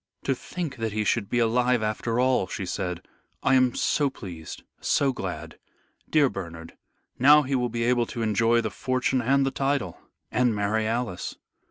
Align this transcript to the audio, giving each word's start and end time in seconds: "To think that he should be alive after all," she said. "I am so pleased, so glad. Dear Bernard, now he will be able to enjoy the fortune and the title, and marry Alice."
"To 0.23 0.33
think 0.33 0.77
that 0.77 0.93
he 0.93 1.03
should 1.03 1.29
be 1.29 1.37
alive 1.37 1.83
after 1.83 2.19
all," 2.19 2.47
she 2.47 2.65
said. 2.65 3.03
"I 3.43 3.53
am 3.53 3.75
so 3.75 4.09
pleased, 4.09 4.63
so 4.79 5.13
glad. 5.13 5.59
Dear 6.09 6.27
Bernard, 6.27 6.73
now 7.19 7.43
he 7.43 7.53
will 7.53 7.69
be 7.69 7.83
able 7.83 8.07
to 8.07 8.23
enjoy 8.23 8.61
the 8.61 8.71
fortune 8.71 9.21
and 9.21 9.45
the 9.45 9.51
title, 9.51 9.99
and 10.31 10.55
marry 10.55 10.87
Alice." 10.87 11.35